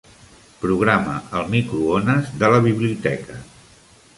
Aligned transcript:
Programa 0.61 1.17
el 1.41 1.45
microones 1.55 2.33
de 2.39 2.51
la 2.55 2.63
biblioteca. 2.67 3.37